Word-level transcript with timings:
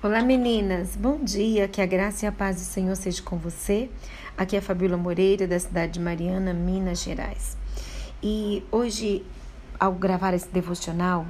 Olá 0.00 0.22
meninas, 0.22 0.94
bom 0.94 1.18
dia, 1.24 1.66
que 1.66 1.82
a 1.82 1.86
graça 1.86 2.24
e 2.24 2.28
a 2.28 2.30
paz 2.30 2.54
do 2.54 2.62
Senhor 2.62 2.94
seja 2.94 3.20
com 3.20 3.36
você. 3.36 3.90
Aqui 4.36 4.54
é 4.54 4.60
a 4.60 4.62
Fabíola 4.62 4.96
Moreira, 4.96 5.44
da 5.44 5.58
cidade 5.58 5.94
de 5.94 6.00
Mariana, 6.00 6.54
Minas 6.54 7.02
Gerais. 7.02 7.56
E 8.22 8.64
hoje, 8.70 9.26
ao 9.76 9.92
gravar 9.94 10.34
esse 10.34 10.48
devocional, 10.50 11.26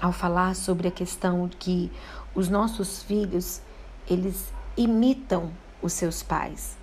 ao 0.00 0.12
falar 0.12 0.54
sobre 0.54 0.86
a 0.86 0.90
questão 0.92 1.50
que 1.58 1.90
os 2.32 2.48
nossos 2.48 3.02
filhos, 3.02 3.60
eles 4.08 4.52
imitam 4.76 5.50
os 5.82 5.94
seus 5.94 6.22
pais, 6.22 6.76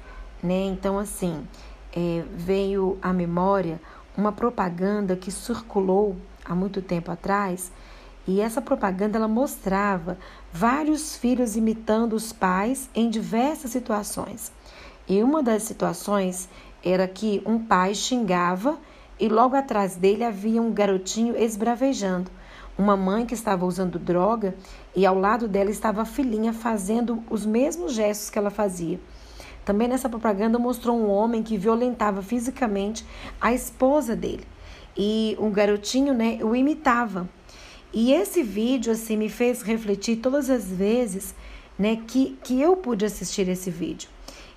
né? 0.43 0.65
Então, 0.65 0.99
assim, 0.99 1.47
é, 1.95 2.25
veio 2.35 2.97
à 3.01 3.13
memória 3.13 3.79
uma 4.17 4.33
propaganda 4.33 5.15
que 5.15 5.31
circulou 5.31 6.17
há 6.43 6.53
muito 6.53 6.81
tempo 6.81 7.09
atrás, 7.11 7.71
e 8.27 8.39
essa 8.39 8.61
propaganda 8.61 9.17
ela 9.17 9.27
mostrava 9.27 10.17
vários 10.51 11.17
filhos 11.17 11.55
imitando 11.55 12.13
os 12.13 12.31
pais 12.31 12.89
em 12.93 13.09
diversas 13.09 13.71
situações. 13.71 14.51
E 15.07 15.23
uma 15.23 15.41
das 15.41 15.63
situações 15.63 16.47
era 16.83 17.07
que 17.07 17.41
um 17.45 17.59
pai 17.59 17.95
xingava 17.95 18.77
e 19.19 19.27
logo 19.27 19.55
atrás 19.55 19.95
dele 19.95 20.23
havia 20.23 20.61
um 20.61 20.71
garotinho 20.71 21.35
esbravejando. 21.35 22.31
Uma 22.77 22.95
mãe 22.95 23.25
que 23.25 23.33
estava 23.33 23.65
usando 23.65 23.99
droga 23.99 24.55
e 24.95 25.05
ao 25.05 25.17
lado 25.17 25.47
dela 25.47 25.69
estava 25.69 26.01
a 26.01 26.05
filhinha 26.05 26.53
fazendo 26.53 27.23
os 27.29 27.45
mesmos 27.45 27.93
gestos 27.93 28.29
que 28.29 28.39
ela 28.39 28.49
fazia. 28.49 28.99
Também 29.65 29.87
nessa 29.87 30.09
propaganda 30.09 30.57
mostrou 30.57 30.97
um 30.97 31.09
homem 31.09 31.43
que 31.43 31.57
violentava 31.57 32.21
fisicamente 32.21 33.05
a 33.39 33.53
esposa 33.53 34.15
dele. 34.15 34.45
E 34.97 35.37
um 35.39 35.51
garotinho, 35.51 36.13
né, 36.13 36.39
o 36.41 36.55
imitava. 36.55 37.29
E 37.93 38.13
esse 38.13 38.41
vídeo 38.41 38.91
assim 38.91 39.17
me 39.17 39.29
fez 39.29 39.61
refletir 39.61 40.17
todas 40.17 40.49
as 40.49 40.65
vezes, 40.65 41.35
né, 41.77 41.97
que 42.07 42.37
que 42.43 42.59
eu 42.59 42.77
pude 42.77 43.05
assistir 43.05 43.47
esse 43.49 43.69
vídeo. 43.69 44.09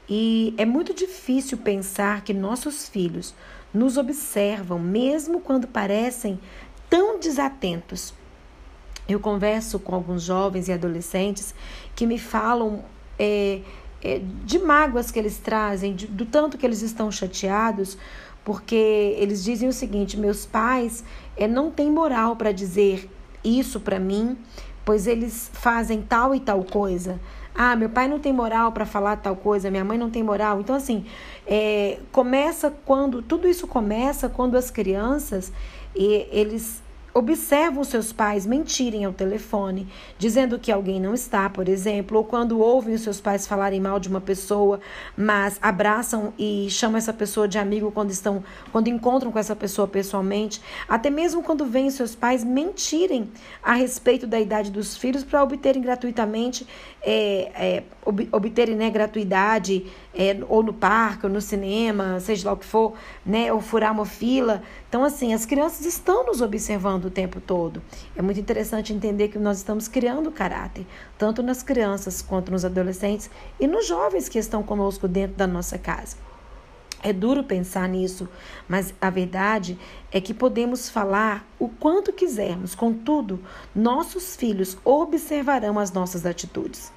E 0.09 0.55
é 0.59 0.65
muito 0.65 0.93
difícil 0.93 1.59
pensar 1.59 2.23
que 2.23 2.35
nossos 2.35 2.89
filhos 2.89 3.35
nos 3.73 3.97
observam 3.97 4.79
mesmo 4.79 5.41
quando 5.41 5.67
parecem 5.67 6.39
tão 6.89 7.19
desatentos. 7.19 8.15
Eu 9.09 9.19
converso 9.19 9.79
com 9.79 9.95
alguns 9.95 10.23
jovens 10.23 10.69
e 10.69 10.73
adolescentes 10.73 11.55
que 11.97 12.07
me 12.07 12.19
falam 12.19 12.85
é, 13.19 13.61
é, 14.03 14.21
de 14.45 14.59
mágoas 14.59 15.11
que 15.11 15.19
eles 15.19 15.39
trazem, 15.39 15.95
de, 15.95 16.07
do 16.07 16.25
tanto 16.25 16.57
que 16.57 16.65
eles 16.65 16.83
estão 16.83 17.11
chateados, 17.11 17.99
porque 18.45 19.17
eles 19.19 19.43
dizem 19.43 19.69
o 19.69 19.73
seguinte: 19.73 20.19
meus 20.19 20.47
pais 20.47 21.03
é, 21.37 21.49
não 21.49 21.71
têm 21.71 21.91
moral 21.91 22.37
para 22.37 22.53
dizer 22.53 23.11
isso 23.45 23.79
para 23.81 23.99
mim, 24.01 24.37
pois 24.85 25.07
eles 25.07 25.51
fazem 25.53 26.03
tal 26.03 26.35
e 26.35 26.41
tal 26.41 26.65
coisa. 26.65 27.21
Ah, 27.55 27.77
meu 27.77 27.89
pai 27.89 28.09
não 28.09 28.19
tem 28.19 28.33
moral 28.33 28.73
para 28.73 28.85
falar 28.85 29.17
tal 29.17 29.37
coisa, 29.37 29.71
minha 29.71 29.85
mãe 29.85 29.97
não 29.97 30.11
tem 30.11 30.23
moral. 30.23 30.61
Então, 30.61 30.75
assim, 30.75 31.05
é, 31.47 31.99
começa 32.11 32.75
quando. 32.85 33.23
Tudo 33.23 33.47
isso 33.47 33.67
começa 33.67 34.29
quando 34.29 34.57
as 34.57 34.71
crianças 34.71 35.53
e 35.95 36.27
eles 36.33 36.83
observam 37.15 37.85
seus 37.85 38.13
pais 38.13 38.45
mentirem 38.45 39.05
ao 39.05 39.13
telefone, 39.13 39.87
dizendo 40.19 40.59
que 40.59 40.73
alguém 40.73 41.01
não 41.01 41.15
está, 41.15 41.49
por 41.49 41.69
exemplo, 41.69 42.19
ou 42.19 42.25
quando 42.25 42.59
ouvem 42.59 42.97
os 42.97 43.03
seus 43.03 43.21
pais 43.21 43.47
falarem 43.47 43.81
mal 43.81 44.01
de 44.01 44.09
uma 44.09 44.21
pessoa, 44.21 44.81
mas 45.17 45.57
abraçam 45.63 46.35
e 46.37 46.67
chamam 46.69 46.99
essa 46.99 47.13
pessoa 47.13 47.47
de 47.47 47.57
amigo 47.57 47.93
quando 47.93 48.11
estão, 48.11 48.43
quando 48.73 48.89
encontram 48.89 49.31
com 49.31 49.39
essa 49.39 49.55
pessoa 49.55 49.87
pessoalmente, 49.87 50.61
até 50.89 51.09
mesmo 51.09 51.41
quando 51.41 51.65
veem 51.65 51.89
seus 51.89 52.17
pais 52.17 52.43
mentirem 52.43 53.31
a 53.63 53.75
respeito 53.75 54.27
da 54.27 54.41
idade 54.41 54.73
dos 54.73 54.97
filhos 54.97 55.23
para 55.23 55.41
obterem 55.41 55.81
gratuitamente, 55.81 56.67
é, 57.01 57.53
é, 57.55 57.83
ob, 58.05 58.29
obterem 58.33 58.75
né, 58.75 58.91
gratuidade 58.91 59.87
é, 60.13 60.37
ou 60.49 60.63
no 60.63 60.73
parque, 60.73 61.27
ou 61.27 61.33
no 61.33 61.41
cinema, 61.41 62.19
seja 62.19 62.49
lá 62.49 62.55
o 62.55 62.57
que 62.57 62.67
for, 62.67 62.95
né, 63.25 63.53
ou 63.53 63.61
furar 63.61 63.93
uma 63.93 64.07
fila. 64.07 64.63
Então, 64.95 65.03
assim, 65.03 65.35
as 65.35 65.45
crianças 65.45 65.85
estão 65.87 66.25
nos 66.25 66.41
observando 66.41 67.07
o 67.07 67.11
tempo 67.11 67.41
todo. 67.41 67.83
É 68.15 68.23
muito 68.23 68.39
interessante 68.39 68.93
entender 68.93 69.27
que 69.27 69.41
nós 69.41 69.57
estamos 69.57 69.89
criando 69.89 70.31
caráter, 70.31 70.87
tanto 71.19 71.43
nas 71.43 71.65
crianças 71.65 72.23
quanto 72.23 72.53
nos 72.53 72.65
adolescentes 72.65 73.29
e 73.59 73.67
nos 73.67 73.89
jovens 73.89 74.29
que 74.29 74.39
estão 74.39 74.63
conosco 74.63 75.09
dentro 75.09 75.37
da 75.37 75.49
nossa 75.49 75.77
casa. 75.77 76.17
É 77.03 77.13
duro 77.13 77.43
pensar 77.43 77.89
nisso, 77.89 78.29
mas 78.69 78.95
a 79.01 79.11
verdade 79.11 79.77
é 80.13 80.21
que 80.21 80.33
podemos 80.33 80.89
falar 80.89 81.45
o 81.59 81.69
quanto 81.69 82.13
quisermos, 82.13 82.77
contudo, 82.77 83.41
nossos 83.75 84.37
filhos 84.37 84.79
observarão 84.85 85.77
as 85.77 85.91
nossas 85.91 86.25
atitudes 86.25 86.93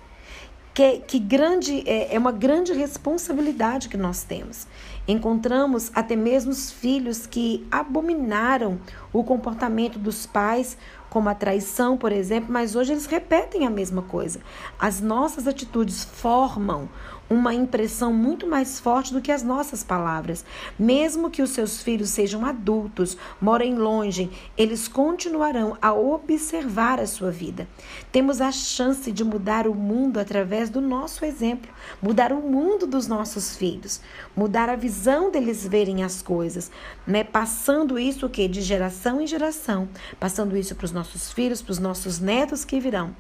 que, 0.78 1.00
que 1.00 1.18
grande 1.18 1.82
é, 1.90 2.14
é 2.14 2.20
uma 2.20 2.32
grande 2.32 2.72
responsabilidade 2.72 3.90
que 3.90 3.98
nós 3.98 4.22
temos. 4.24 4.68
Encontramos 5.08 5.90
até 5.96 6.16
mesmo 6.16 6.52
os 6.52 6.70
filhos 6.70 7.26
que 7.26 7.66
abominaram 7.72 8.80
o 9.14 9.24
comportamento 9.24 9.98
dos 9.98 10.26
pais, 10.26 10.78
como 11.10 11.30
a 11.30 11.36
traição, 11.36 11.98
por 11.98 12.12
exemplo, 12.12 12.52
mas 12.52 12.76
hoje 12.76 12.92
eles 12.92 13.06
repetem 13.06 13.66
a 13.66 13.70
mesma 13.70 14.02
coisa. 14.02 14.42
As 14.78 15.00
nossas 15.00 15.48
atitudes 15.48 16.04
formam 16.04 16.90
uma 17.30 17.54
impressão 17.54 18.14
muito 18.14 18.48
mais 18.48 18.80
forte 18.80 19.14
do 19.14 19.22
que 19.22 19.32
as 19.32 19.44
nossas 19.44 19.84
palavras. 19.84 20.46
Mesmo 20.78 21.30
que 21.30 21.42
os 21.42 21.50
seus 21.50 21.82
filhos 21.82 22.10
sejam 22.10 22.46
adultos, 22.46 23.18
morem 23.42 23.76
longe, 23.76 24.30
eles 24.58 24.88
continuarão 24.88 25.78
a 25.82 25.94
observar 25.94 27.00
a 27.00 27.08
sua 27.08 27.32
vida. 27.32 27.68
Temos 28.12 28.40
a 28.40 28.52
chance 28.52 29.12
de 29.12 29.24
mudar 29.24 29.68
o 29.68 29.76
mundo 29.76 30.20
através 30.20 30.70
do 30.70 30.80
nosso 30.80 31.26
exemplo, 31.26 31.70
mudar 32.02 32.32
o 32.32 32.42
mundo 32.42 32.88
dos 32.88 33.08
nossos 33.08 33.58
filhos, 33.58 34.02
mudar 34.36 34.70
a 34.70 34.76
visão 34.76 34.97
deles 35.32 35.66
verem 35.66 36.04
as 36.04 36.22
coisas, 36.22 36.72
né? 37.06 37.24
Passando 37.24 38.00
isso 38.00 38.26
o 38.26 38.30
quê? 38.30 38.48
De 38.48 38.62
geração 38.62 39.22
em 39.22 39.28
geração, 39.28 39.88
passando 40.20 40.56
isso 40.58 40.76
para 40.76 40.86
os 40.86 40.92
nossos 40.92 41.32
filhos, 41.32 41.62
para 41.62 41.72
os 41.72 41.80
nossos 41.80 42.20
netos 42.20 42.64
que 42.66 42.80
virão. 42.80 43.16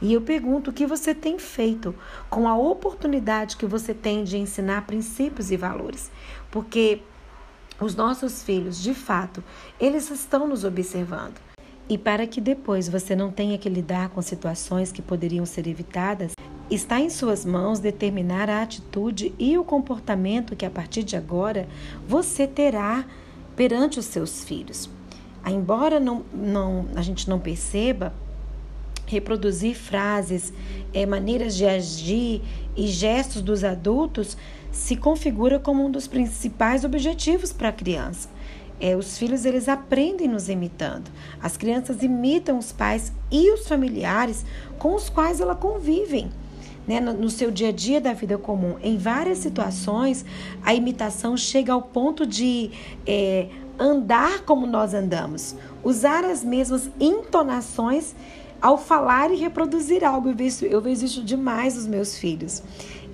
E 0.00 0.12
eu 0.12 0.20
pergunto 0.20 0.70
o 0.70 0.72
que 0.72 0.86
você 0.86 1.14
tem 1.14 1.38
feito 1.38 1.94
com 2.30 2.48
a 2.48 2.56
oportunidade 2.56 3.56
que 3.56 3.66
você 3.66 3.92
tem 3.92 4.24
de 4.24 4.38
ensinar 4.38 4.86
princípios 4.86 5.50
e 5.50 5.56
valores. 5.56 6.10
Porque 6.50 7.00
os 7.80 7.94
nossos 7.94 8.42
filhos, 8.42 8.82
de 8.82 8.94
fato, 8.94 9.42
eles 9.78 10.10
estão 10.10 10.46
nos 10.46 10.64
observando. 10.64 11.40
E 11.88 11.96
para 11.96 12.26
que 12.26 12.40
depois 12.40 12.88
você 12.88 13.16
não 13.16 13.30
tenha 13.30 13.56
que 13.56 13.68
lidar 13.68 14.10
com 14.10 14.20
situações 14.20 14.92
que 14.92 15.00
poderiam 15.00 15.46
ser 15.46 15.66
evitadas, 15.66 16.32
está 16.70 17.00
em 17.00 17.08
suas 17.08 17.44
mãos 17.44 17.78
determinar 17.78 18.50
a 18.50 18.62
atitude 18.62 19.34
e 19.38 19.56
o 19.56 19.64
comportamento 19.64 20.54
que 20.54 20.66
a 20.66 20.70
partir 20.70 21.02
de 21.02 21.16
agora 21.16 21.66
você 22.06 22.46
terá 22.46 23.06
perante 23.56 23.98
os 23.98 24.06
seus 24.06 24.44
filhos. 24.44 24.90
Embora 25.46 25.98
não, 25.98 26.24
não, 26.32 26.86
a 26.94 27.02
gente 27.02 27.28
não 27.28 27.38
perceba, 27.38 28.12
reproduzir 29.06 29.74
frases, 29.74 30.52
é, 30.92 31.06
maneiras 31.06 31.56
de 31.56 31.64
agir 31.64 32.42
e 32.76 32.86
gestos 32.86 33.40
dos 33.40 33.64
adultos 33.64 34.36
se 34.70 34.94
configura 34.94 35.58
como 35.58 35.84
um 35.84 35.90
dos 35.90 36.06
principais 36.06 36.84
objetivos 36.84 37.52
para 37.52 37.70
a 37.70 37.72
criança. 37.72 38.28
É, 38.80 38.94
os 38.94 39.18
filhos 39.18 39.44
eles 39.44 39.68
aprendem 39.68 40.28
nos 40.28 40.48
imitando. 40.48 41.10
As 41.42 41.56
crianças 41.56 42.02
imitam 42.02 42.58
os 42.58 42.70
pais 42.70 43.12
e 43.30 43.50
os 43.52 43.66
familiares 43.66 44.44
com 44.78 44.94
os 44.94 45.08
quais 45.08 45.40
elas 45.40 45.58
convivem. 45.58 46.30
Né, 46.88 47.00
no, 47.00 47.28
seu 47.28 47.50
dia 47.50 47.68
a 47.68 47.72
dia 47.72 48.00
da 48.00 48.14
vida 48.14 48.38
comum. 48.38 48.76
Em 48.82 48.96
várias 48.96 49.38
situações, 49.38 50.24
a 50.64 50.74
imitação 50.74 51.36
chega 51.36 51.70
ao 51.70 51.82
ponto 51.82 52.24
de 52.24 52.70
é, 53.06 53.48
andar 53.78 54.40
como 54.46 54.66
nós 54.66 54.94
andamos, 54.94 55.54
usar 55.84 56.24
as 56.24 56.42
mesmas 56.42 56.90
entonações 56.98 58.14
ao 58.60 58.78
falar 58.78 59.30
e 59.30 59.36
reproduzir 59.36 60.04
algo. 60.04 60.30
Eu 60.30 60.34
vejo, 60.34 60.64
eu 60.64 60.80
vejo 60.80 61.04
isso 61.04 61.22
demais 61.22 61.76
nos 61.76 61.86
meus 61.86 62.18
filhos. 62.18 62.62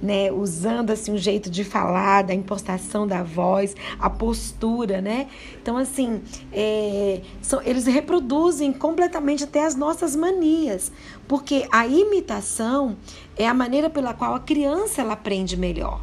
Né, 0.02 0.30
usando 0.30 0.90
assim 0.90 1.12
um 1.12 1.16
jeito 1.16 1.48
de 1.48 1.64
falar, 1.64 2.22
da 2.22 2.34
impostação 2.34 3.06
da 3.06 3.22
voz, 3.22 3.74
a 3.98 4.10
postura, 4.10 5.00
né? 5.00 5.28
Então 5.62 5.78
assim, 5.78 6.20
é, 6.52 7.22
são, 7.40 7.62
eles 7.62 7.86
reproduzem 7.86 8.70
completamente 8.72 9.44
até 9.44 9.64
as 9.64 9.74
nossas 9.74 10.14
manias, 10.14 10.92
porque 11.26 11.66
a 11.72 11.86
imitação 11.86 12.96
é 13.36 13.48
a 13.48 13.54
maneira 13.54 13.88
pela 13.88 14.12
qual 14.12 14.34
a 14.34 14.40
criança 14.40 15.00
ela 15.00 15.14
aprende 15.14 15.56
melhor. 15.56 16.00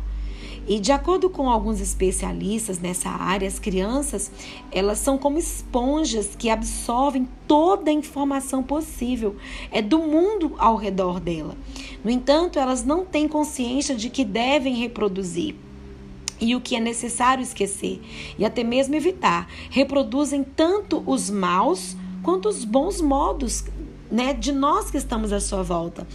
E 0.68 0.80
de 0.80 0.92
acordo 0.92 1.30
com 1.30 1.50
alguns 1.50 1.81
especialistas 1.81 2.80
nessa 2.80 3.10
área, 3.10 3.48
as 3.48 3.60
crianças, 3.60 4.31
elas 4.72 5.00
são 5.00 5.18
como 5.18 5.38
esponjas 5.38 6.36
que 6.38 6.50
absorvem 6.50 7.28
toda 7.48 7.90
a 7.90 7.94
informação 7.94 8.62
possível, 8.62 9.36
é 9.72 9.81
do 9.81 10.00
mundo 10.00 10.54
ao 10.58 10.75
redor 10.75 11.19
dela. 11.19 11.58
No 12.04 12.12
entanto, 12.12 12.60
elas 12.60 12.86
não 12.86 13.04
têm 13.04 13.28
consciência 13.28 13.96
de 13.96 14.10
que 14.10 14.24
devem 14.24 14.75
reproduzir 14.75 15.56
e 16.40 16.56
o 16.56 16.62
que 16.62 16.75
é 16.75 16.80
necessário 16.80 17.44
esquecer 17.44 18.02
e 18.38 18.44
até 18.44 18.63
mesmo 18.63 18.96
evitar. 18.96 19.48
Reproduzem 19.69 20.44
tanto 20.44 21.04
os 21.06 21.30
maus 21.30 21.96
quanto 22.24 22.50
os 22.50 22.66
bons 22.66 23.00
modos 23.00 23.63
né, 24.12 24.34
de 24.34 24.52
nós 24.52 24.92
que 24.92 24.98
estamos 24.98 25.31
à 25.31 25.40
sua 25.40 25.63
volta. 25.63 26.08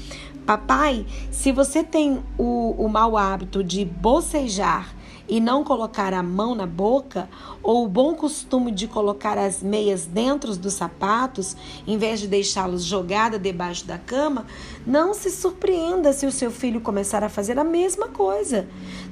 Papai, 0.46 1.04
se 1.32 1.50
você 1.50 1.82
tem 1.82 2.22
o, 2.38 2.76
o 2.78 2.88
mau 2.88 3.16
hábito 3.16 3.64
de 3.64 3.84
bocejar 3.84 4.94
e 5.28 5.40
não 5.40 5.64
colocar 5.64 6.14
a 6.14 6.22
mão 6.22 6.54
na 6.54 6.66
boca, 6.66 7.28
ou 7.60 7.84
o 7.84 7.88
bom 7.88 8.14
costume 8.14 8.70
de 8.70 8.86
colocar 8.86 9.36
as 9.36 9.60
meias 9.60 10.04
dentro 10.06 10.56
dos 10.56 10.74
sapatos, 10.74 11.56
em 11.84 11.98
vez 11.98 12.20
de 12.20 12.28
deixá-los 12.28 12.84
jogada 12.84 13.40
debaixo 13.40 13.84
da 13.86 13.98
cama, 13.98 14.46
não 14.86 15.12
se 15.14 15.32
surpreenda 15.32 16.12
se 16.12 16.26
o 16.26 16.30
seu 16.30 16.52
filho 16.52 16.80
começar 16.80 17.24
a 17.24 17.28
fazer 17.28 17.58
a 17.58 17.64
mesma 17.64 18.06
coisa, 18.06 18.68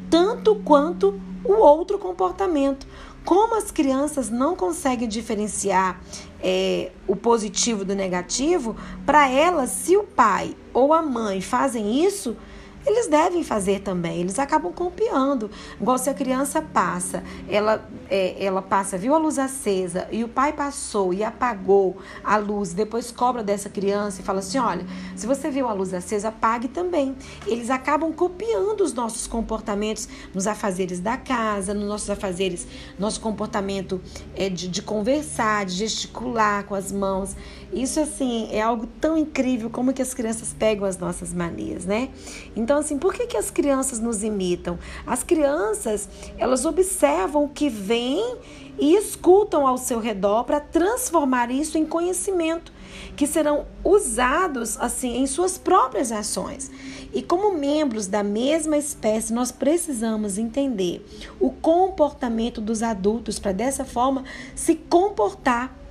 tanto 0.09 0.55
quanto 0.65 1.21
o 1.45 1.55
outro 1.55 1.99
comportamento. 1.99 2.87
Como 3.25 3.57
as 3.57 3.71
crianças 3.71 4.29
não 4.29 4.55
conseguem 4.55 5.09
diferenciar 5.09 5.99
é, 6.47 6.91
o 7.09 7.17
positivo 7.17 7.87
do 7.87 7.95
negativo, 7.95 8.77
para 9.07 9.27
elas, 9.31 9.71
se 9.71 9.97
o 9.97 10.05
pai 10.05 10.55
ou 10.75 10.93
a 10.93 11.01
mãe 11.01 11.41
fazem 11.41 12.05
isso, 12.05 12.37
eles 12.87 13.07
devem 13.07 13.43
fazer 13.43 13.81
também, 13.81 14.21
eles 14.21 14.39
acabam 14.39 14.73
copiando. 14.73 15.51
Igual 15.81 15.99
se 15.99 16.11
a 16.11 16.15
criança 16.15 16.61
passa, 16.61 17.23
ela, 17.49 17.89
é, 18.11 18.45
ela 18.45 18.61
passa, 18.61 18.99
viu 18.99 19.15
a 19.15 19.19
luz 19.19 19.39
acesa 19.39 20.07
e 20.11 20.23
o 20.23 20.29
pai 20.29 20.53
passou 20.53 21.13
e 21.15 21.25
apagou 21.25 21.97
a 22.23 22.37
luz, 22.37 22.73
depois 22.73 23.11
cobra 23.11 23.43
dessa 23.43 23.69
criança 23.69 24.21
e 24.21 24.25
fala 24.25 24.41
assim: 24.41 24.59
olha, 24.59 24.87
se 25.17 25.27
você 25.27 25.51
viu 25.51 25.69
a 25.69 25.73
luz 25.73 25.95
acesa, 25.95 26.29
apague 26.29 26.69
também. 26.69 27.17
Eles 27.47 27.71
acabam 27.71 28.13
copiando 28.13 28.83
os 28.83 28.93
nossos 28.93 29.27
comportamentos 29.27 30.09
nos 30.35 30.47
afazeres 30.47 31.01
da 31.01 31.17
casa, 31.17 31.73
nos 31.73 31.89
nossos 31.89 32.11
afazeres, 32.11 32.67
nosso 32.99 33.21
comportamento 33.21 34.01
é, 34.37 34.49
de, 34.49 34.69
de 34.69 34.83
conversar, 34.83 35.65
de 35.65 35.75
gesticular 35.75 36.65
com 36.65 36.75
as 36.75 36.93
mãos. 36.93 37.35
Isso, 37.73 37.99
assim, 37.99 38.49
é 38.53 38.63
algo 38.63 38.87
tão 39.01 39.19
incrível 39.19 39.69
como 39.69 39.93
que 39.93 40.01
as 40.01 40.15
crianças 40.15 40.55
pegam 40.57 40.87
as 40.87 40.97
nossas 40.97 41.35
manias, 41.35 41.85
né? 41.85 42.09
Então, 42.55 42.74
assim, 42.79 42.99
por 42.99 43.15
que, 43.15 43.27
que 43.27 43.37
as 43.37 43.51
crianças 43.51 44.01
nos 44.01 44.23
imitam? 44.23 44.79
As 45.07 45.23
crianças, 45.23 46.09
elas 46.39 46.65
observam 46.65 47.45
o 47.45 47.49
que 47.49 47.69
vem 47.69 48.37
e 48.79 48.97
escutam 48.97 49.67
ao 49.67 49.79
seu 49.79 49.99
redor 49.99 50.45
para 50.45 50.61
transformar 50.61 51.51
isso 51.51 51.79
em 51.79 51.87
conhecimento 51.87 52.73
que 53.17 53.27
serão 53.27 53.67
usados 53.85 54.77
assim 54.81 55.19
em 55.19 55.27
suas 55.27 55.57
próprias 55.59 56.11
ações. 56.11 56.71
E 57.13 57.23
como 57.23 57.57
membros 57.57 58.07
da 58.07 58.23
mesma 58.23 58.77
espécie, 58.77 59.33
nós 59.33 59.53
precisamos 59.53 60.37
entender 60.37 61.05
o 61.39 61.51
comportamento 61.51 62.61
dos 62.61 62.83
adultos 62.83 63.39
para 63.39 63.53
dessa 63.53 63.85
forma 63.85 64.25
se 64.55 64.75
comportar 64.75 65.84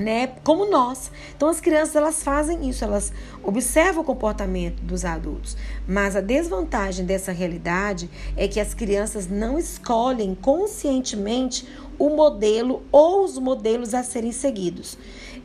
né, 0.00 0.32
como 0.42 0.70
nós. 0.70 1.12
Então 1.36 1.48
as 1.48 1.60
crianças 1.60 1.94
elas 1.94 2.22
fazem 2.22 2.68
isso, 2.68 2.82
elas 2.82 3.12
observam 3.42 4.02
o 4.02 4.06
comportamento 4.06 4.80
dos 4.82 5.04
adultos. 5.04 5.56
Mas 5.86 6.16
a 6.16 6.22
desvantagem 6.22 7.04
dessa 7.04 7.30
realidade 7.30 8.08
é 8.34 8.48
que 8.48 8.58
as 8.58 8.72
crianças 8.72 9.28
não 9.28 9.58
escolhem 9.58 10.34
conscientemente 10.34 11.68
o 11.98 12.08
modelo 12.08 12.82
ou 12.90 13.24
os 13.24 13.38
modelos 13.38 13.92
a 13.92 14.02
serem 14.02 14.32
seguidos. 14.32 14.96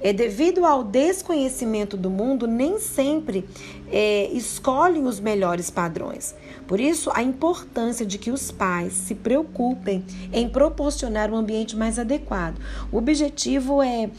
É 0.02 0.14
devido 0.14 0.66
ao 0.66 0.84
desconhecimento 0.84 1.98
do 1.98 2.10
mundo, 2.10 2.48
nem 2.48 2.80
sempre 2.80 3.46
é, 3.92 4.30
escolhem 4.32 5.06
os 5.06 5.20
melhores 5.20 5.70
padrões. 5.70 6.36
Por 6.68 6.80
isso, 6.80 7.10
a 7.14 7.22
importância 7.24 8.06
de 8.06 8.18
que 8.18 8.32
os 8.32 8.52
pais 8.52 8.94
se 8.94 9.16
preocupem 9.16 10.04
em 10.32 10.48
proporcionar 10.48 11.32
um 11.32 11.36
ambiente 11.36 11.76
mais 11.76 11.98
adequado. 12.00 12.60
O 12.92 12.98
objetivo 12.98 13.82
é 13.82 14.10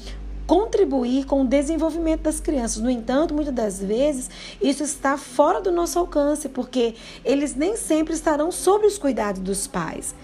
contribuir 0.46 1.26
com 1.26 1.42
o 1.42 1.46
desenvolvimento 1.46 2.22
das 2.22 2.40
crianças. 2.40 2.80
No 2.82 2.90
entanto, 2.90 3.34
muitas 3.34 3.54
das 3.54 3.80
vezes 3.80 4.30
isso 4.60 4.82
está 4.82 5.16
fora 5.16 5.60
do 5.60 5.72
nosso 5.72 5.98
alcance, 5.98 6.48
porque 6.48 6.94
eles 7.24 7.54
nem 7.54 7.76
sempre 7.76 8.14
estarão 8.14 8.52
sob 8.52 8.86
os 8.86 8.96
cuidados 8.96 9.42
dos 9.42 9.66
pais. 9.66 10.14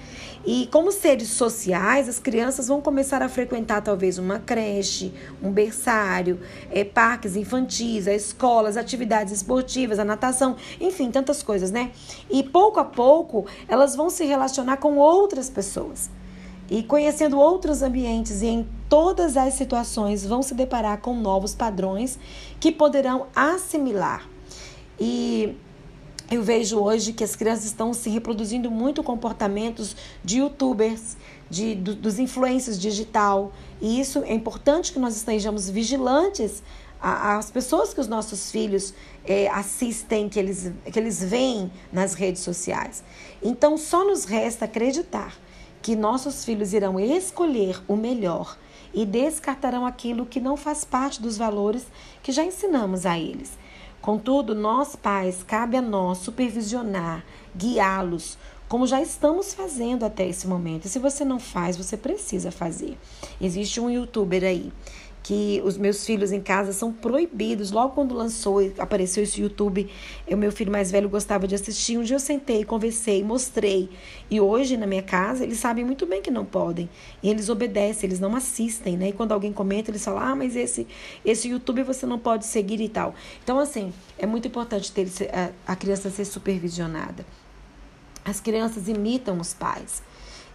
E 0.45 0.69
como 0.73 0.91
seres 0.91 1.29
sociais, 1.29 2.09
as 2.09 2.19
crianças 2.19 2.67
vão 2.67 2.81
começar 2.81 3.23
a 3.23 3.29
frequentar 3.29 3.81
talvez 3.81 4.19
uma 4.19 4.41
creche, 4.41 5.15
um 5.41 5.53
berçário, 5.53 6.41
é, 6.71 6.83
parques 6.83 7.37
infantis, 7.37 8.09
escolas, 8.09 8.77
atividades 8.77 9.33
esportivas, 9.33 10.01
a 10.01 10.05
natação, 10.05 10.57
enfim, 10.81 11.13
tantas 11.13 11.45
coisas, 11.45 11.71
né? 11.71 11.93
E 12.29 12.43
pouco 12.43 12.81
a 12.81 12.85
pouco 12.85 13.47
elas 13.69 13.95
vão 13.95 14.11
se 14.11 14.25
relacionar 14.25 14.79
com 14.79 14.97
outras 14.97 15.49
pessoas. 15.49 16.11
E 16.73 16.83
conhecendo 16.83 17.39
outros 17.39 17.83
ambientes 17.83 18.41
e 18.41 18.47
em 18.47 18.67
todas 18.89 19.37
as 19.37 19.53
situações 19.53 20.25
vão 20.25 20.43
se 20.43 20.55
deparar 20.55 21.03
com 21.03 21.15
novos 21.15 21.55
padrões 21.55 22.19
que 22.59 22.73
poderão 22.73 23.27
assimilar. 23.37 24.27
E 24.99 25.55
eu 26.31 26.43
vejo 26.43 26.79
hoje 26.79 27.13
que 27.13 27.23
as 27.23 27.37
crianças 27.37 27.67
estão 27.67 27.93
se 27.93 28.09
reproduzindo 28.09 28.71
muito 28.71 29.03
comportamentos 29.03 29.95
de 30.25 30.39
youtubers, 30.39 31.19
de, 31.51 31.75
do, 31.75 31.95
dos 31.95 32.19
influencers 32.19 32.81
digital. 32.81 33.53
E 33.79 34.01
isso 34.01 34.21
é 34.21 34.33
importante 34.33 34.95
que 34.95 34.99
nós 34.99 35.15
estejamos 35.15 35.69
vigilantes 35.69 36.63
às 37.03 37.51
pessoas 37.51 37.93
que 37.93 38.01
os 38.01 38.09
nossos 38.09 38.51
filhos 38.51 38.95
é, 39.27 39.47
assistem, 39.49 40.27
que 40.27 40.39
eles, 40.39 40.73
que 40.91 40.99
eles 40.99 41.23
veem 41.23 41.71
nas 41.93 42.15
redes 42.15 42.41
sociais. 42.41 43.05
Então 43.43 43.77
só 43.77 44.07
nos 44.07 44.25
resta 44.25 44.65
acreditar 44.65 45.37
que 45.83 45.97
nossos 45.97 46.45
filhos 46.45 46.73
irão 46.73 46.99
escolher 46.99 47.83
o 47.89 47.97
melhor 47.97 48.57
e 48.95 49.05
descartarão 49.05 49.85
aquilo 49.85 50.25
que 50.25 50.41
não 50.41 50.57
faz 50.57 50.85
parte 50.85 51.21
dos 51.21 51.37
valores 51.37 51.87
que 52.23 52.31
já 52.31 52.45
ensinamos 52.45 53.05
a 53.05 53.19
eles. 53.19 53.59
Contudo, 54.01 54.55
nós 54.55 54.97
pais, 54.97 55.43
cabe 55.43 55.77
a 55.77 55.83
nós 55.83 56.19
supervisionar, 56.19 57.25
guiá-los, 57.57 58.39
como 58.69 58.87
já 58.87 59.03
estamos 59.03 59.53
fazendo 59.53 60.05
até 60.05 60.27
esse 60.27 60.47
momento. 60.47 60.87
E 60.87 60.89
se 60.89 60.99
você 60.99 61.25
não 61.25 61.39
faz, 61.39 61.77
você 61.77 61.97
precisa 61.97 62.51
fazer. 62.51 62.97
Existe 63.41 63.81
um 63.81 63.91
youtuber 63.91 64.43
aí 64.45 64.73
que 65.23 65.63
os 65.65 65.79
meus 65.79 66.05
filhos 66.05 66.33
em 66.33 66.41
casa 66.41 66.73
são 66.73 66.93
proibidos. 66.93 67.71
Logo 67.71 67.95
quando 67.95 68.15
lançou, 68.15 68.59
apareceu 68.79 69.23
esse 69.23 69.41
YouTube, 69.41 69.89
o 70.29 70.37
meu 70.37 70.51
filho 70.51 70.73
mais 70.73 70.91
velho 70.91 71.09
gostava 71.09 71.47
de 71.47 71.55
assistir. 71.55 71.97
Um 71.97 72.03
dia 72.03 72.17
eu 72.17 72.21
sentei, 72.21 72.65
conversei, 72.65 73.23
mostrei. 73.23 73.89
E 74.31 74.41
hoje 74.41 74.77
na 74.77 74.87
minha 74.87 75.03
casa, 75.03 75.45
eles 75.45 75.59
sabem 75.59 75.85
muito 75.85 76.07
bem 76.07 76.21
que 76.21 76.31
não 76.31 76.45
podem. 76.45 76.91
E 77.23 77.29
eles 77.29 77.49
obedecem, 77.49 78.09
eles 78.09 78.19
não 78.19 78.35
assistem, 78.35 78.97
né? 78.97 79.11
E 79.11 79.13
quando 79.13 79.33
alguém 79.33 79.53
comenta, 79.53 79.91
eles 79.91 80.05
falam: 80.05 80.21
"Ah, 80.21 80.35
mas 80.35 80.57
esse 80.57 80.87
esse 81.25 81.49
YouTube 81.49 81.83
você 81.85 82.05
não 82.05 82.19
pode 82.19 82.45
seguir 82.47 82.81
e 82.81 82.89
tal". 82.89 83.15
Então 83.45 83.59
assim, 83.59 83.93
é 84.19 84.27
muito 84.27 84.49
importante 84.49 84.91
ter 84.91 85.09
a, 85.33 85.73
a 85.73 85.77
criança 85.77 86.11
ser 86.11 86.25
supervisionada. 86.25 87.25
As 88.25 88.41
crianças 88.41 88.89
imitam 88.89 89.39
os 89.39 89.55
pais. 89.55 90.03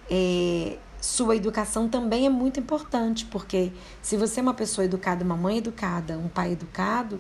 É, 0.10 0.78
sua 1.00 1.36
educação 1.36 1.88
também 1.88 2.26
é 2.26 2.30
muito 2.30 2.60
importante, 2.60 3.26
porque 3.26 3.72
se 4.02 4.18
você 4.18 4.40
é 4.40 4.44
uma 4.44 4.54
pessoa 4.54 4.86
educada, 4.86 5.24
uma 5.24 5.38
mãe 5.38 5.58
educada, 5.58 6.18
um 6.18 6.28
pai 6.28 6.54
educado, 6.54 7.20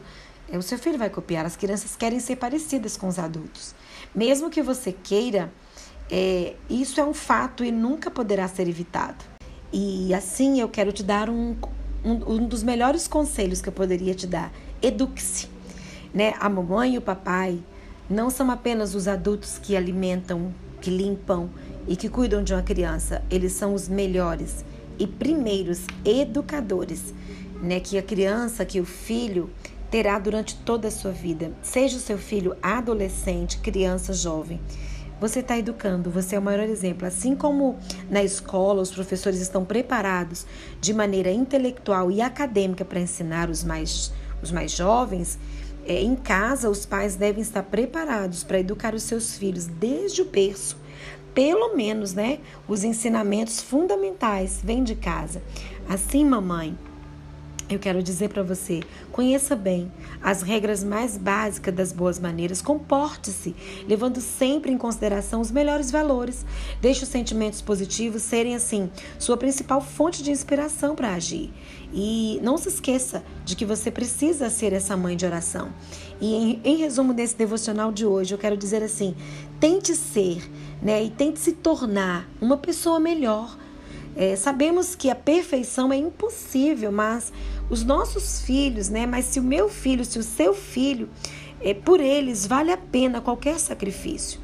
é, 0.49 0.57
o 0.57 0.61
seu 0.61 0.77
filho 0.77 0.97
vai 0.97 1.09
copiar. 1.09 1.45
As 1.45 1.55
crianças 1.55 1.95
querem 1.95 2.19
ser 2.19 2.37
parecidas 2.37 2.97
com 2.97 3.07
os 3.07 3.19
adultos. 3.19 3.75
Mesmo 4.15 4.49
que 4.49 4.61
você 4.61 4.91
queira, 4.91 5.51
é, 6.09 6.55
isso 6.69 6.99
é 6.99 7.05
um 7.05 7.13
fato 7.13 7.63
e 7.63 7.71
nunca 7.71 8.09
poderá 8.09 8.47
ser 8.47 8.67
evitado. 8.67 9.23
E 9.71 10.13
assim 10.13 10.59
eu 10.59 10.69
quero 10.69 10.91
te 10.91 11.03
dar 11.03 11.29
um, 11.29 11.55
um, 12.03 12.35
um 12.35 12.47
dos 12.47 12.63
melhores 12.63 13.07
conselhos 13.07 13.61
que 13.61 13.69
eu 13.69 13.73
poderia 13.73 14.15
te 14.15 14.25
dar. 14.25 14.51
Eduque-se. 14.81 15.49
Né? 16.13 16.33
A 16.39 16.49
mamãe 16.49 16.95
e 16.95 16.97
o 16.97 17.01
papai 17.01 17.59
não 18.09 18.29
são 18.29 18.49
apenas 18.49 18.95
os 18.95 19.07
adultos 19.07 19.59
que 19.61 19.75
alimentam, 19.75 20.53
que 20.81 20.89
limpam, 20.89 21.49
e 21.87 21.95
que 21.95 22.09
cuidam 22.09 22.43
de 22.43 22.53
uma 22.53 22.61
criança, 22.61 23.23
eles 23.31 23.53
são 23.53 23.73
os 23.73 23.87
melhores 23.87 24.65
e 24.99 25.07
primeiros 25.07 25.85
educadores, 26.03 27.13
né? 27.61 27.79
Que 27.79 27.97
a 27.97 28.03
criança, 28.03 28.65
que 28.65 28.81
o 28.81 28.85
filho 28.85 29.49
terá 29.89 30.19
durante 30.19 30.57
toda 30.57 30.89
a 30.89 30.91
sua 30.91 31.11
vida, 31.11 31.53
seja 31.61 31.97
o 31.97 32.01
seu 32.01 32.17
filho 32.17 32.55
adolescente, 32.61 33.59
criança, 33.59 34.11
jovem. 34.11 34.59
Você 35.19 35.39
está 35.39 35.57
educando, 35.57 36.11
você 36.11 36.35
é 36.35 36.39
o 36.39 36.41
maior 36.41 36.67
exemplo. 36.67 37.07
Assim 37.07 37.35
como 37.35 37.77
na 38.09 38.23
escola 38.23 38.81
os 38.81 38.91
professores 38.91 39.39
estão 39.39 39.65
preparados 39.65 40.45
de 40.79 40.93
maneira 40.93 41.31
intelectual 41.31 42.11
e 42.11 42.21
acadêmica 42.21 42.85
para 42.85 42.99
ensinar 42.99 43.49
os 43.49 43.63
mais, 43.63 44.13
os 44.43 44.51
mais 44.51 44.71
jovens, 44.71 45.39
é, 45.87 46.01
em 46.01 46.15
casa 46.15 46.69
os 46.69 46.85
pais 46.85 47.15
devem 47.15 47.41
estar 47.41 47.63
preparados 47.63 48.43
para 48.43 48.59
educar 48.59 48.93
os 48.93 49.03
seus 49.03 49.37
filhos 49.37 49.65
desde 49.65 50.21
o 50.21 50.25
berço 50.25 50.77
pelo 51.37 51.75
menos, 51.75 52.15
né, 52.15 52.39
os 52.67 52.83
ensinamentos 52.83 53.61
fundamentais 53.61 54.59
vêm 54.63 54.83
de 54.83 54.95
casa. 54.95 55.39
Assim, 55.87 56.25
mamãe, 56.25 56.75
eu 57.69 57.79
quero 57.79 58.01
dizer 58.01 58.29
para 58.29 58.43
você: 58.43 58.81
conheça 59.11 59.55
bem 59.55 59.91
as 60.21 60.41
regras 60.41 60.83
mais 60.83 61.17
básicas 61.17 61.73
das 61.73 61.91
boas 61.91 62.19
maneiras, 62.19 62.61
comporte-se, 62.61 63.55
levando 63.87 64.21
sempre 64.21 64.71
em 64.71 64.77
consideração 64.77 65.41
os 65.41 65.51
melhores 65.51 65.91
valores. 65.91 66.45
Deixe 66.81 67.03
os 67.03 67.09
sentimentos 67.09 67.61
positivos 67.61 68.21
serem, 68.21 68.55
assim, 68.55 68.89
sua 69.19 69.37
principal 69.37 69.81
fonte 69.81 70.23
de 70.23 70.31
inspiração 70.31 70.95
para 70.95 71.13
agir. 71.13 71.51
E 71.93 72.39
não 72.41 72.57
se 72.57 72.69
esqueça 72.69 73.23
de 73.45 73.55
que 73.55 73.65
você 73.65 73.89
precisa 73.89 74.49
ser 74.49 74.73
essa 74.73 74.95
mãe 74.95 75.15
de 75.15 75.25
oração. 75.25 75.69
E 76.19 76.33
em, 76.35 76.61
em 76.63 76.75
resumo 76.77 77.13
desse 77.13 77.35
devocional 77.35 77.91
de 77.91 78.05
hoje, 78.05 78.33
eu 78.33 78.37
quero 78.37 78.57
dizer 78.57 78.81
assim: 78.81 79.15
tente 79.59 79.95
ser, 79.95 80.49
né, 80.81 81.03
e 81.03 81.09
tente 81.09 81.39
se 81.39 81.51
tornar 81.51 82.27
uma 82.41 82.57
pessoa 82.57 82.99
melhor. 82.99 83.57
É, 84.19 84.35
sabemos 84.35 84.95
que 84.95 85.11
a 85.11 85.15
perfeição 85.15 85.93
é 85.93 85.95
impossível, 85.95 86.91
mas 86.91 87.31
os 87.69 87.83
nossos 87.83 88.41
filhos, 88.41 88.89
né? 88.89 89.05
Mas 89.05 89.25
se 89.25 89.39
o 89.39 89.43
meu 89.43 89.69
filho, 89.69 90.05
se 90.05 90.17
o 90.19 90.23
seu 90.23 90.53
filho, 90.53 91.09
é, 91.61 91.73
por 91.73 91.99
eles 91.99 92.45
vale 92.45 92.71
a 92.71 92.77
pena 92.77 93.21
qualquer 93.21 93.59
sacrifício. 93.59 94.39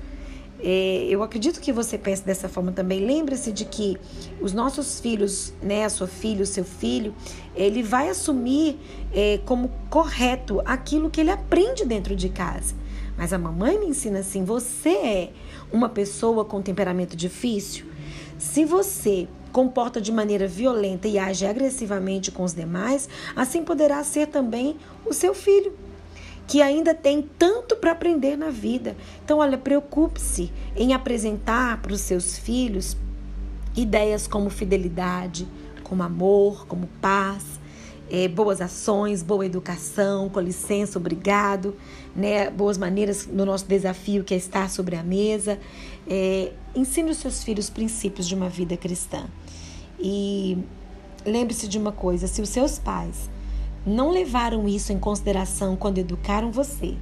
É, 0.66 1.08
eu 1.10 1.22
acredito 1.22 1.60
que 1.60 1.74
você 1.74 1.98
pense 1.98 2.24
dessa 2.24 2.48
forma 2.48 2.72
também. 2.72 3.06
Lembre-se 3.06 3.52
de 3.52 3.66
que 3.66 3.98
os 4.40 4.54
nossos 4.54 5.00
filhos, 5.00 5.54
né, 5.62 5.84
a 5.84 5.90
sua 5.90 6.08
filha, 6.08 6.42
o 6.42 6.46
seu 6.46 6.64
filho, 6.64 7.14
ele 7.54 7.84
vai 7.84 8.08
assumir 8.08 8.80
é, 9.14 9.40
como 9.46 9.70
correto 9.90 10.62
aquilo 10.64 11.10
que 11.10 11.20
ele 11.20 11.32
aprende 11.32 11.84
dentro 11.84 12.16
de 12.16 12.30
casa. 12.30 12.74
Mas 13.18 13.34
a 13.34 13.38
mamãe 13.38 13.78
me 13.78 13.88
ensina 13.88 14.20
assim: 14.20 14.46
você 14.46 14.90
é 14.90 15.30
uma 15.72 15.90
pessoa 15.90 16.46
com 16.46 16.62
temperamento 16.62 17.16
difícil? 17.16 17.86
Se 18.38 18.64
você 18.64 19.28
comporta 19.54 20.02
de 20.02 20.12
maneira 20.12 20.48
violenta 20.48 21.08
e 21.08 21.18
age 21.18 21.46
agressivamente 21.46 22.32
com 22.32 22.44
os 22.44 22.54
demais, 22.54 23.08
assim 23.36 23.64
poderá 23.64 24.04
ser 24.04 24.28
também 24.28 24.76
o 25.06 25.14
seu 25.14 25.34
filho, 25.34 25.72
que 26.48 26.62
ainda 26.62 26.94
tem 26.94 27.22
tanto 27.38 27.78
para 27.78 27.92
aprender 27.92 28.36
na 28.36 28.50
vida. 28.50 28.98
Então, 29.24 29.38
olha, 29.38 29.58
preocupe-se 29.58 30.52
em 30.76 30.94
apresentar 30.94 31.82
para 31.82 31.94
os 31.94 32.02
seus 32.02 32.38
filhos 32.38 32.98
ideias 33.76 34.28
como 34.28 34.50
fidelidade, 34.50 35.48
como 35.84 36.04
amor, 36.04 36.66
como 36.68 36.88
paz, 37.00 37.44
é, 38.10 38.28
boas 38.28 38.62
ações, 38.62 39.24
boa 39.24 39.46
educação, 39.46 40.30
com 40.30 40.40
licença, 40.40 41.00
obrigado, 41.00 41.76
né, 42.16 42.50
boas 42.50 42.78
maneiras 42.78 43.28
no 43.28 43.46
nosso 43.46 43.66
desafio 43.66 44.24
que 44.24 44.34
é 44.34 44.38
estar 44.38 44.70
sobre 44.70 44.96
a 44.96 45.04
mesa. 45.04 45.60
É, 46.08 46.52
ensine 46.76 47.12
os 47.12 47.18
seus 47.18 47.44
filhos 47.44 47.70
princípios 47.70 48.28
de 48.28 48.36
uma 48.36 48.50
vida 48.50 48.76
cristã. 48.76 49.26
E 50.06 50.58
lembre-se 51.26 51.66
de 51.66 51.78
uma 51.78 51.94
coisa: 51.94 52.28
se 52.28 52.42
os 52.42 52.50
seus 52.50 52.78
pais 52.78 53.30
não 53.86 54.12
levaram 54.12 54.68
isso 54.68 54.92
em 54.92 55.00
consideração 55.00 55.78
quando 55.78 55.98
educaram 55.98 56.52
você, 56.52 56.96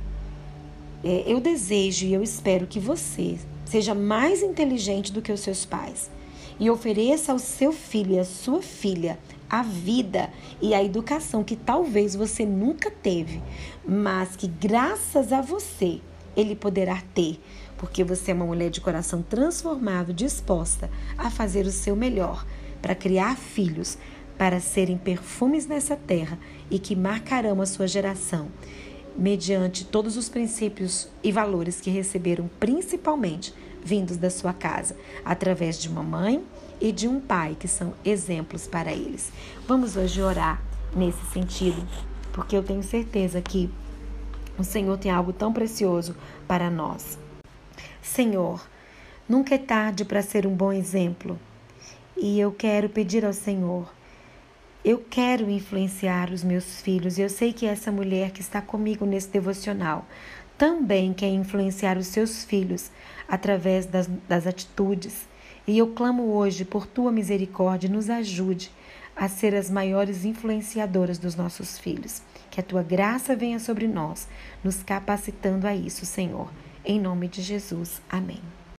é, 1.03 1.23
eu 1.25 1.39
desejo 1.39 2.05
e 2.05 2.13
eu 2.13 2.21
espero 2.21 2.67
que 2.67 2.79
você 2.79 3.39
seja 3.65 3.95
mais 3.95 4.43
inteligente 4.43 5.11
do 5.11 5.21
que 5.21 5.31
os 5.31 5.39
seus 5.39 5.65
pais 5.65 6.11
e 6.59 6.69
ofereça 6.69 7.31
ao 7.31 7.39
seu 7.39 7.71
filho 7.71 8.13
e 8.13 8.19
à 8.19 8.25
sua 8.25 8.61
filha 8.61 9.17
a 9.49 9.63
vida 9.63 10.29
e 10.61 10.73
a 10.73 10.83
educação 10.83 11.43
que 11.43 11.55
talvez 11.55 12.15
você 12.15 12.45
nunca 12.45 12.89
teve, 12.89 13.41
mas 13.85 14.35
que 14.35 14.47
graças 14.47 15.33
a 15.33 15.41
você 15.41 15.99
ele 16.37 16.55
poderá 16.55 17.01
ter, 17.13 17.39
porque 17.77 18.03
você 18.03 18.31
é 18.31 18.33
uma 18.33 18.45
mulher 18.45 18.69
de 18.69 18.79
coração 18.79 19.21
transformado, 19.21 20.13
disposta 20.13 20.89
a 21.17 21.29
fazer 21.29 21.65
o 21.65 21.71
seu 21.71 21.95
melhor 21.95 22.45
para 22.81 22.95
criar 22.95 23.37
filhos, 23.37 23.97
para 24.37 24.59
serem 24.59 24.97
perfumes 24.97 25.67
nessa 25.67 25.95
terra 25.95 26.39
e 26.69 26.79
que 26.79 26.95
marcarão 26.95 27.61
a 27.61 27.65
sua 27.65 27.87
geração, 27.87 28.47
mediante 29.15 29.85
todos 29.85 30.17
os 30.17 30.29
princípios 30.29 31.07
e 31.23 31.31
valores 31.31 31.79
que 31.79 31.89
receberam, 31.89 32.49
principalmente 32.59 33.53
vindos 33.83 34.17
da 34.17 34.29
sua 34.29 34.53
casa, 34.53 34.95
através 35.23 35.79
de 35.79 35.89
uma 35.89 36.03
mãe 36.03 36.43
e 36.79 36.91
de 36.91 37.07
um 37.07 37.19
pai 37.19 37.55
que 37.59 37.67
são 37.67 37.93
exemplos 38.03 38.67
para 38.67 38.91
eles. 38.91 39.31
Vamos 39.67 39.95
hoje 39.95 40.21
orar 40.21 40.61
nesse 40.95 41.23
sentido, 41.31 41.87
porque 42.33 42.55
eu 42.55 42.63
tenho 42.63 42.83
certeza 42.83 43.41
que 43.41 43.69
o 44.57 44.63
Senhor 44.63 44.97
tem 44.97 45.11
algo 45.11 45.33
tão 45.33 45.51
precioso 45.53 46.15
para 46.47 46.69
nós. 46.69 47.17
Senhor, 48.01 48.61
nunca 49.27 49.55
é 49.55 49.57
tarde 49.57 50.03
para 50.03 50.21
ser 50.21 50.45
um 50.45 50.55
bom 50.55 50.71
exemplo. 50.71 51.39
E 52.23 52.39
eu 52.39 52.51
quero 52.51 52.87
pedir 52.87 53.25
ao 53.25 53.33
Senhor, 53.33 53.91
eu 54.85 55.03
quero 55.09 55.49
influenciar 55.49 56.29
os 56.29 56.43
meus 56.43 56.79
filhos. 56.79 57.17
Eu 57.17 57.27
sei 57.27 57.51
que 57.51 57.65
essa 57.65 57.91
mulher 57.91 58.29
que 58.29 58.41
está 58.41 58.61
comigo 58.61 59.07
nesse 59.07 59.29
devocional 59.29 60.05
também 60.55 61.13
quer 61.13 61.29
influenciar 61.29 61.97
os 61.97 62.05
seus 62.05 62.45
filhos 62.45 62.91
através 63.27 63.87
das, 63.87 64.07
das 64.29 64.45
atitudes. 64.45 65.27
E 65.65 65.79
eu 65.79 65.87
clamo 65.95 66.31
hoje 66.33 66.63
por 66.63 66.85
tua 66.85 67.11
misericórdia, 67.11 67.89
nos 67.89 68.07
ajude 68.07 68.71
a 69.15 69.27
ser 69.27 69.55
as 69.55 69.71
maiores 69.71 70.23
influenciadoras 70.23 71.17
dos 71.17 71.35
nossos 71.35 71.79
filhos. 71.79 72.21
Que 72.51 72.59
a 72.59 72.63
tua 72.63 72.83
graça 72.83 73.35
venha 73.35 73.57
sobre 73.57 73.87
nós, 73.87 74.27
nos 74.63 74.83
capacitando 74.83 75.65
a 75.65 75.75
isso, 75.75 76.05
Senhor. 76.05 76.51
Em 76.85 76.99
nome 76.99 77.27
de 77.27 77.41
Jesus. 77.41 77.99
Amém. 78.07 78.60